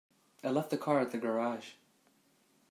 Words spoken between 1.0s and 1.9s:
the garage.